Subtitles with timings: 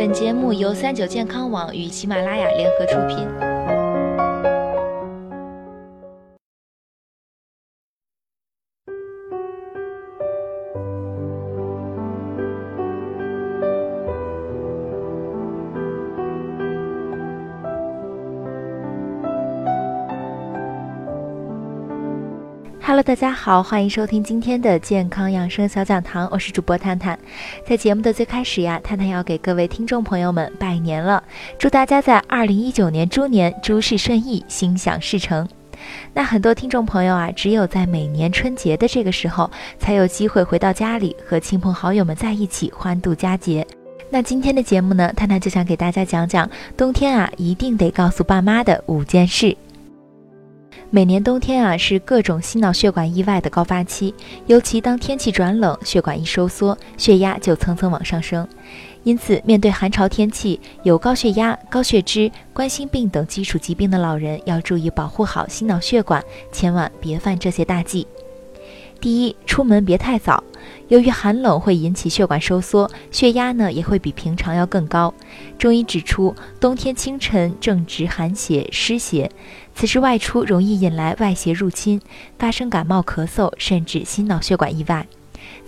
[0.00, 3.49] 本节目由三九健康网与喜马拉雅联合出品。
[22.82, 27.16] Hello，大家好，欢迎收听今天的健康养生小讲堂，我是主播探探。
[27.64, 31.22] 在节目的最开始呀，探探要给各位听众朋友们拜年了，
[31.58, 35.46] 祝大家在二零一九年猪年诸事顺意，心想事成。
[36.14, 43.64] 那很多听众朋友啊，只有在每年春节的这个时候，才有机会回到家里和亲朋好友们在一起欢度佳节。
[44.08, 49.56] 那今天的节目呢，探探就想给大家讲讲冬天啊，一定得告诉爸妈的五件事。
[50.92, 54.12] 每年冬天啊，是各种心脑血管意外的高发期，
[54.46, 58.46] 尤其当天气转冷，血管一收缩，血压就蹭蹭往上升。
[59.04, 68.04] 因此，面对寒潮天气，有高血压、高血脂、冠心病等基础疾病的老人要注意保护好心脑血管，千万别犯这些大忌。
[69.00, 70.44] 第一，出门别太早。
[70.88, 75.12] 由于寒冷会引起血管收缩，血压呢也会比平常要更高。
[75.58, 79.30] 中医指出，冬天清晨正值寒邪湿邪，
[79.74, 82.00] 此时外出容易引来外邪入侵，
[82.38, 85.06] 发生感冒、咳嗽，甚至心脑血管意外。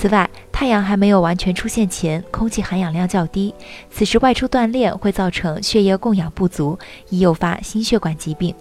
[0.00, 3.52] 此外，太阳还没有完全出现前，空气含氧量较低，
[3.90, 8.54] 此时外出锻炼会造成血液供氧不足，易诱发心血管疾病。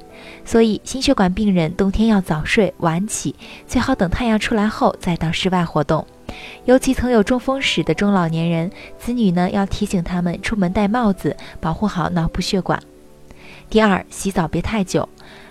[0.43, 3.35] 所以，心血管病人冬天要早睡晚起，
[3.67, 6.07] 最好等太阳出来后再到室外活动。
[6.65, 12.81] 尤其曾有中风史的中老年人，子女呢要提醒他们出门戴帽子，保护好脑部血管。
[13.69, 15.07] 第二，洗澡别太久。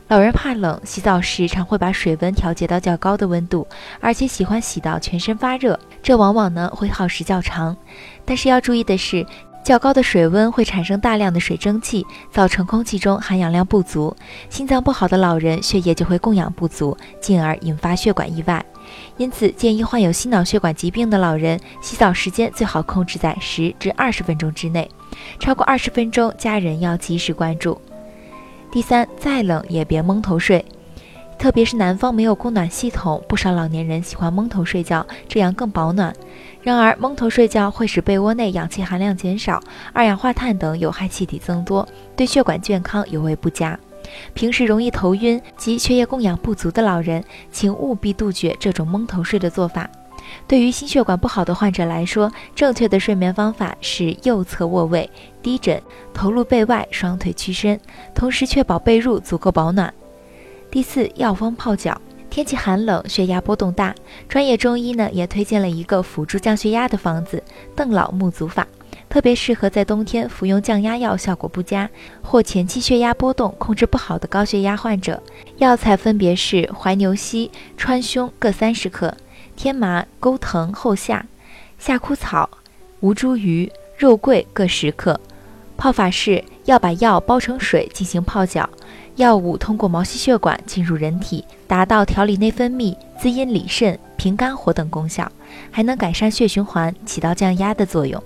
[0.08, 3.66] 老人怕冷，洗澡时常会把水温调节到较高的温度，
[4.00, 7.76] 而且喜欢洗到全身发热，这往往呢会耗时较长。
[8.24, 9.26] 但是要注意的是，
[9.64, 14.16] 较高的水温会产生大量的水蒸气，造成空气中含氧量不足，
[14.48, 18.64] 心脏不好的老人血液就会供氧不足，进而引发血管意外。
[19.16, 24.88] 因此，建议患有心脑血管疾病的老人洗澡时间最好控制在十至二十分钟之内，
[25.40, 27.76] 超过二十分钟，家人要及时关注。
[28.76, 30.62] 第三，再冷也别蒙头睡，
[31.38, 36.14] 特别是南方没有供暖系统，不少老年人喜欢蒙头睡觉，这样更保暖。
[36.60, 39.58] 然而，蒙头睡觉会使被窝内氧气含量减少，
[39.94, 43.80] 二氧化碳等有害气体增多，对血管健康尤为不佳。
[44.34, 49.88] 平时容易头晕及血液供氧不足的老人，请务必杜绝这种蒙头睡的做法。
[50.46, 55.08] 对于心血管不好的患者来说，正确的睡眠方法是右侧卧位、
[55.42, 55.80] 低枕、
[56.14, 57.80] 头露背外、双腿屈伸，
[58.14, 59.92] 同时确保被褥足够保暖。
[60.70, 62.00] 第四，药方泡脚。
[62.28, 63.94] 天气寒冷，血压波动大，
[64.28, 67.42] 专业中医呢也推荐了一个辅助降血压的方子——
[67.74, 68.66] 邓老木足法，
[69.08, 71.88] 特别适合在冬天服用降压药效果不佳
[72.20, 75.22] 或前期血压波动控制不好的高血压患者。
[75.56, 79.16] 药材分别是怀牛膝、川芎各三十克。
[79.56, 81.26] 天麻、钩藤、后夏、
[81.78, 82.48] 夏枯草、
[83.00, 85.18] 吴茱萸、肉桂各十克。
[85.78, 88.68] 泡法是要把药包成水进行泡脚，
[89.16, 95.30] 药物通过毛细血管进入人体，达到调理内分泌、滋阴理肾、平肝火等功效，
[95.70, 98.22] 还能改善血循环，起到降压的作用。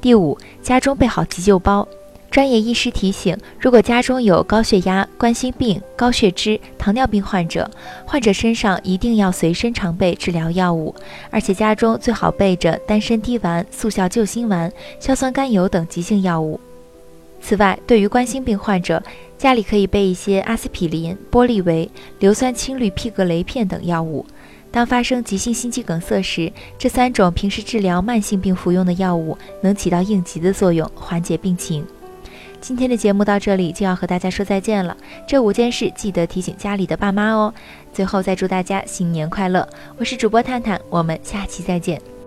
[0.00, 1.86] 第五，家中备好急救包。
[2.30, 7.68] 专业医师提醒：如果家中有高血压、冠心病、高血脂、糖尿病患者，
[8.06, 10.94] 患者身上一定要随身常备治疗药物，
[11.28, 16.60] 而且家中最好备着丹参滴丸、速效救心丸、硝酸甘油等急性药物。
[17.42, 19.02] 此外，对于冠心病患者，
[19.36, 24.24] 家里可以备一些阿司匹林、玻利维、硫酸氢氯吡格雷片等药物。
[24.70, 31.84] 当发生急性心肌梗塞时，这三种平时治疗慢性病服用的药物能起到应急的作用，缓解病情。
[32.60, 34.96] 今天的节目到这里就要和大家说再见了。
[35.26, 37.52] 这五件事记得提醒家里的爸妈哦。
[37.92, 39.68] 最后再祝大家新年快乐！
[39.96, 42.19] 我是主播探探，我们下期再见。